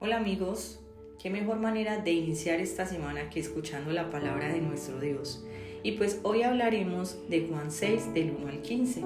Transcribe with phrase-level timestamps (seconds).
[0.00, 0.78] Hola amigos,
[1.20, 5.44] qué mejor manera de iniciar esta semana que escuchando la palabra de nuestro Dios.
[5.82, 9.02] Y pues hoy hablaremos de Juan 6 del 1 al 15.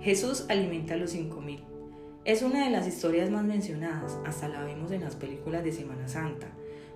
[0.00, 1.62] Jesús alimenta a los 5000.
[2.24, 6.08] Es una de las historias más mencionadas, hasta la vemos en las películas de Semana
[6.08, 6.48] Santa,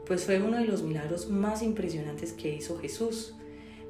[0.07, 3.35] pues fue uno de los milagros más impresionantes que hizo Jesús.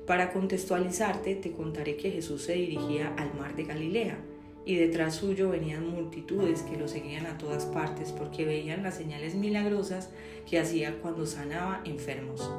[0.08, 4.18] Para contextualizarte, te contaré que Jesús se dirigía al mar de Galilea
[4.64, 9.34] y detrás suyo venían multitudes que lo seguían a todas partes porque veían las señales
[9.34, 10.10] milagrosas
[10.48, 12.50] que hacía cuando sanaba enfermos.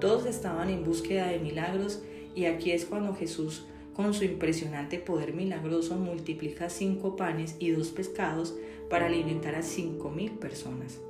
[0.00, 2.02] Todos estaban en búsqueda de milagros
[2.34, 7.88] y aquí es cuando Jesús, con su impresionante poder milagroso, multiplica cinco panes y dos
[7.88, 8.54] pescados
[8.88, 11.00] para alimentar a cinco mil personas.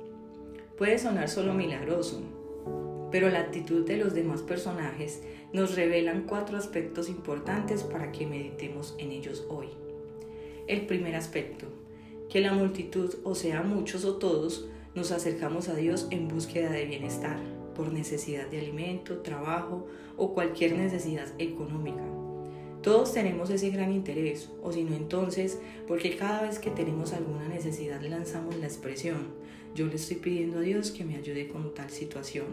[0.77, 2.21] Puede sonar solo milagroso,
[3.11, 5.21] pero la actitud de los demás personajes
[5.53, 9.67] nos revelan cuatro aspectos importantes para que meditemos en ellos hoy.
[10.69, 11.65] El primer aspecto,
[12.29, 16.85] que la multitud, o sea muchos o todos, nos acercamos a Dios en búsqueda de
[16.85, 17.39] bienestar,
[17.73, 22.03] por necesidad de alimento, trabajo o cualquier necesidad económica.
[22.83, 27.47] Todos tenemos ese gran interés, o si no entonces, porque cada vez que tenemos alguna
[27.47, 29.29] necesidad lanzamos la expresión,
[29.73, 32.45] yo le estoy pidiendo a Dios que me ayude con tal situación,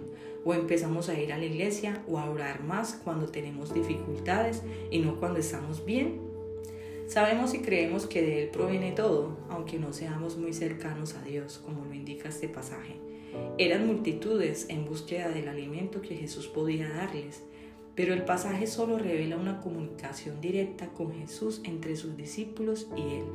[0.43, 5.01] o empezamos a ir a la iglesia o a orar más cuando tenemos dificultades y
[5.01, 6.26] no cuando estamos bien
[7.07, 11.59] Sabemos y creemos que de Él proviene todo, aunque no seamos muy cercanos a Dios,
[11.65, 12.97] como lo indica este pasaje.
[13.59, 17.45] Eran multitudes en búsqueda del alimento que Jesús podía darles,
[17.95, 23.27] pero el pasaje solo revela una comunicación directa con Jesús entre sus discípulos y Él.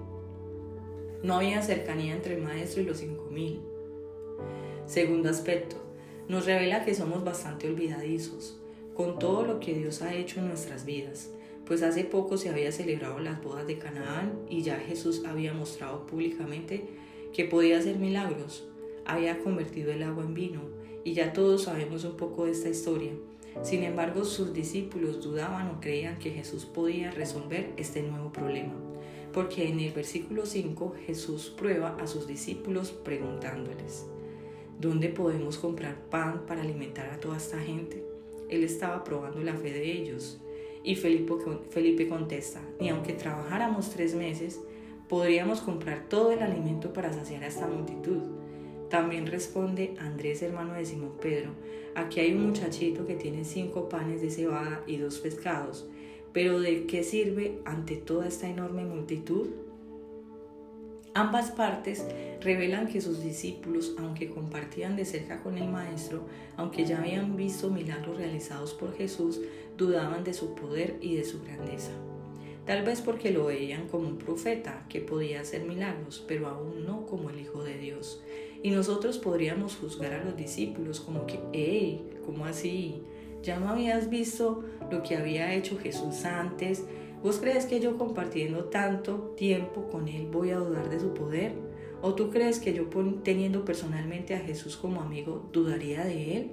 [1.24, 3.62] No había cercanía entre el Maestro y los cinco mil.
[4.86, 5.78] Segundo aspecto,
[6.28, 8.60] nos revela que somos bastante olvidadizos
[8.96, 11.30] con todo lo que Dios ha hecho en nuestras vidas
[11.72, 16.06] pues hace poco se había celebrado las bodas de Canaán y ya Jesús había mostrado
[16.06, 16.84] públicamente
[17.32, 18.68] que podía hacer milagros,
[19.06, 20.60] había convertido el agua en vino
[21.06, 23.14] y ya todos sabemos un poco de esta historia.
[23.64, 28.74] Sin embargo, sus discípulos dudaban o creían que Jesús podía resolver este nuevo problema,
[29.32, 34.08] porque en el versículo 5 Jesús prueba a sus discípulos preguntándoles,
[34.78, 38.04] ¿dónde podemos comprar pan para alimentar a toda esta gente?
[38.50, 40.42] Él estaba probando la fe de ellos
[40.84, 44.60] y Felipe, contesta, ni aunque trabajáramos tres meses,
[45.08, 48.20] podríamos comprar todo el alimento para saciar a esta multitud.
[48.90, 51.52] También responde Andrés, hermano de Simón Pedro,
[51.96, 55.88] aquí hay un muchachito que tiene cinco panes de cebada y dos pescados,
[56.34, 59.50] pero ¿de qué sirve ante toda esta enorme multitud?
[61.14, 62.06] Ambas partes
[62.40, 67.70] revelan que sus discípulos, aunque compartían de cerca con el Maestro, aunque ya habían visto
[67.70, 69.42] milagros realizados por Jesús,
[69.78, 71.92] dudaban de su poder y de su grandeza.
[72.66, 77.06] Tal vez porque lo veían como un profeta que podía hacer milagros, pero aún no
[77.06, 78.24] como el Hijo de Dios.
[78.64, 83.02] Y nosotros podríamos juzgar a los discípulos como que, hey, ¿cómo así?
[83.44, 86.86] ¿Ya no habías visto lo que había hecho Jesús antes?
[87.24, 91.54] ¿Vos crees que yo compartiendo tanto tiempo con Él voy a dudar de su poder?
[92.02, 92.90] ¿O tú crees que yo
[93.24, 96.52] teniendo personalmente a Jesús como amigo dudaría de Él?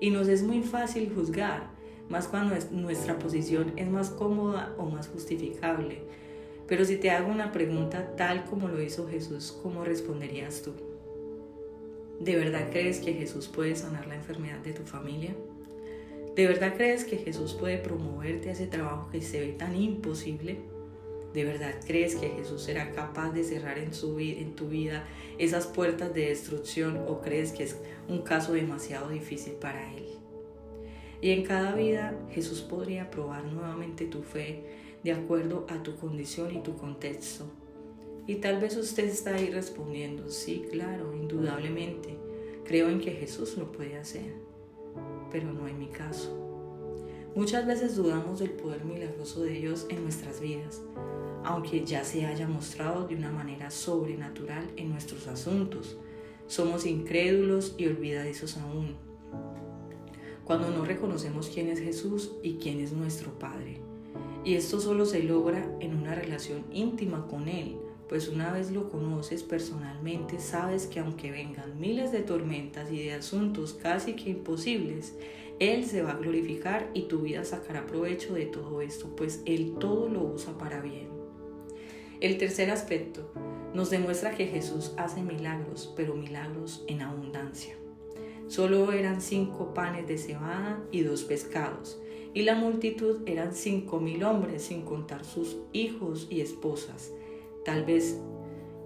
[0.00, 1.70] Y nos es muy fácil juzgar,
[2.08, 6.02] más cuando nuestra posición es más cómoda o más justificable.
[6.66, 10.72] Pero si te hago una pregunta tal como lo hizo Jesús, ¿cómo responderías tú?
[12.18, 15.36] ¿De verdad crees que Jesús puede sanar la enfermedad de tu familia?
[16.38, 20.60] ¿De verdad crees que Jesús puede promoverte a ese trabajo que se ve tan imposible?
[21.34, 25.04] ¿De verdad crees que Jesús será capaz de cerrar en, su, en tu vida
[25.38, 27.76] esas puertas de destrucción o crees que es
[28.08, 30.06] un caso demasiado difícil para Él?
[31.20, 34.62] Y en cada vida Jesús podría probar nuevamente tu fe
[35.02, 37.46] de acuerdo a tu condición y tu contexto.
[38.28, 42.16] Y tal vez usted está ahí respondiendo, sí, claro, indudablemente,
[42.64, 44.47] creo en que Jesús lo puede hacer
[45.30, 46.34] pero no en mi caso.
[47.34, 50.82] Muchas veces dudamos del poder milagroso de Dios en nuestras vidas,
[51.44, 55.96] aunque ya se haya mostrado de una manera sobrenatural en nuestros asuntos.
[56.46, 58.96] Somos incrédulos y olvidadizos aún.
[60.44, 63.80] Cuando no reconocemos quién es Jesús y quién es nuestro Padre.
[64.44, 67.76] Y esto solo se logra en una relación íntima con Él,
[68.08, 73.12] pues una vez lo conoces personalmente, sabes que aunque vengan miles de tormentas y de
[73.12, 75.14] asuntos casi que imposibles,
[75.58, 79.74] Él se va a glorificar y tu vida sacará provecho de todo esto, pues Él
[79.78, 81.08] todo lo usa para bien.
[82.20, 83.30] El tercer aspecto
[83.74, 87.76] nos demuestra que Jesús hace milagros, pero milagros en abundancia.
[88.48, 92.00] Solo eran cinco panes de cebada y dos pescados,
[92.32, 97.12] y la multitud eran cinco mil hombres, sin contar sus hijos y esposas.
[97.64, 98.18] Tal vez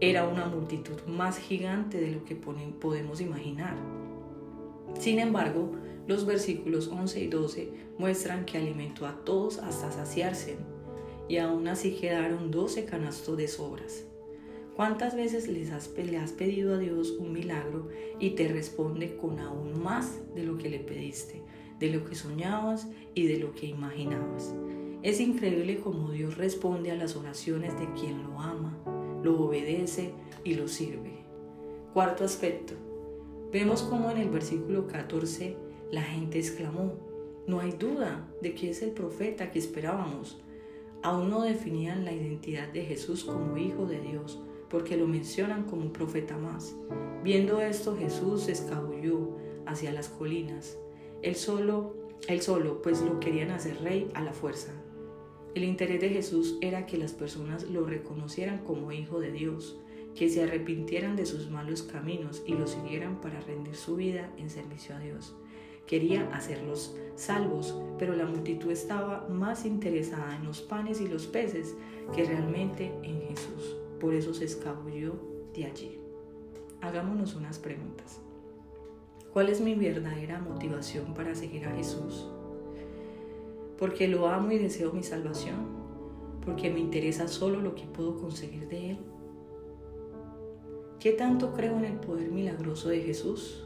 [0.00, 3.76] era una multitud más gigante de lo que podemos imaginar.
[4.98, 5.72] Sin embargo,
[6.06, 10.56] los versículos 11 y 12 muestran que alimentó a todos hasta saciarse
[11.28, 14.04] y aún así quedaron 12 canastos de sobras.
[14.74, 19.82] ¿Cuántas veces has, le has pedido a Dios un milagro y te responde con aún
[19.82, 21.42] más de lo que le pediste,
[21.78, 24.54] de lo que soñabas y de lo que imaginabas?
[25.02, 28.78] Es increíble cómo Dios responde a las oraciones de quien lo ama,
[29.24, 30.12] lo obedece
[30.44, 31.24] y lo sirve.
[31.92, 32.74] Cuarto aspecto.
[33.50, 35.56] Vemos cómo en el versículo 14
[35.90, 36.92] la gente exclamó,
[37.48, 40.40] no hay duda de que es el profeta que esperábamos.
[41.02, 44.40] Aún no definían la identidad de Jesús como hijo de Dios,
[44.70, 46.76] porque lo mencionan como un profeta más.
[47.24, 50.78] Viendo esto, Jesús se escabulló hacia las colinas.
[51.22, 51.96] Él solo,
[52.28, 54.72] él solo, pues lo querían hacer rey a la fuerza.
[55.54, 59.78] El interés de Jesús era que las personas lo reconocieran como hijo de Dios,
[60.14, 64.48] que se arrepintieran de sus malos caminos y lo siguieran para rendir su vida en
[64.48, 65.34] servicio a Dios.
[65.86, 71.74] Quería hacerlos salvos, pero la multitud estaba más interesada en los panes y los peces
[72.14, 73.76] que realmente en Jesús.
[74.00, 75.14] Por eso se escabulló
[75.54, 75.98] de allí.
[76.80, 78.20] Hagámonos unas preguntas.
[79.32, 82.26] ¿Cuál es mi verdadera motivación para seguir a Jesús?
[83.82, 85.56] ¿Porque lo amo y deseo mi salvación?
[86.44, 88.98] ¿Porque me interesa solo lo que puedo conseguir de Él?
[91.00, 93.64] ¿Qué tanto creo en el poder milagroso de Jesús?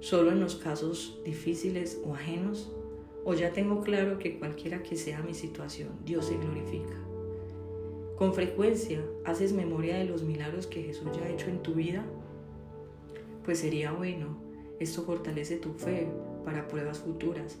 [0.00, 2.72] ¿Solo en los casos difíciles o ajenos?
[3.24, 6.98] ¿O ya tengo claro que cualquiera que sea mi situación, Dios se glorifica?
[8.16, 12.04] ¿Con frecuencia haces memoria de los milagros que Jesús ya ha hecho en tu vida?
[13.44, 14.42] Pues sería bueno.
[14.80, 16.08] Esto fortalece tu fe
[16.44, 17.60] para pruebas futuras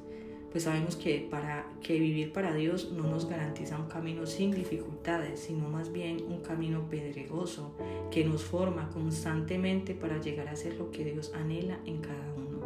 [0.54, 5.40] pues sabemos que, para, que vivir para Dios no nos garantiza un camino sin dificultades,
[5.40, 7.74] sino más bien un camino pedregoso
[8.12, 12.60] que nos forma constantemente para llegar a ser lo que Dios anhela en cada uno.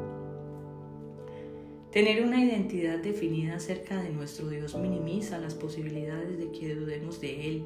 [1.91, 7.49] Tener una identidad definida acerca de nuestro Dios minimiza las posibilidades de que dudemos de
[7.49, 7.65] Él,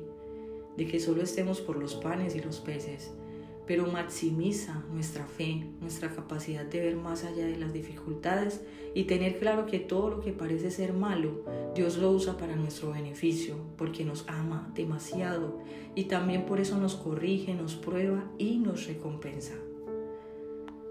[0.77, 3.11] de que solo estemos por los panes y los peces,
[3.73, 8.61] pero maximiza nuestra fe, nuestra capacidad de ver más allá de las dificultades
[8.93, 11.43] y tener claro que todo lo que parece ser malo,
[11.75, 15.59] Dios lo usa para nuestro beneficio, porque nos ama demasiado
[15.95, 19.55] y también por eso nos corrige, nos prueba y nos recompensa.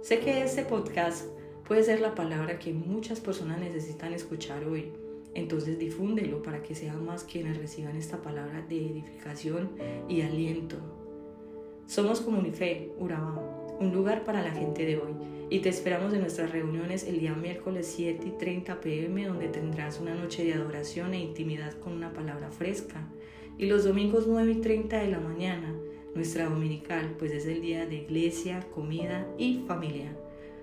[0.02, 1.28] Sé que este podcast
[1.68, 4.92] puede ser la palabra que muchas personas necesitan escuchar hoy,
[5.36, 9.70] entonces difúndelo para que sean más quienes reciban esta palabra de edificación
[10.10, 11.01] y aliento
[11.92, 13.38] somos Comunife, Urabá,
[13.82, 15.12] un lugar para la gente de hoy.
[15.50, 20.00] Y te esperamos en nuestras reuniones el día miércoles 7 y 30 pm, donde tendrás
[20.00, 23.06] una noche de adoración e intimidad con una palabra fresca.
[23.58, 25.76] Y los domingos 9 y 30 de la mañana,
[26.16, 30.16] nuestra dominical, pues es el día de iglesia, comida y familia.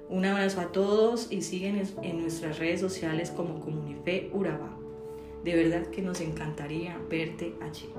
[0.09, 4.79] Un abrazo a todos y siguen en nuestras redes sociales como Comunife Urabá.
[5.45, 7.91] De verdad que nos encantaría verte allí.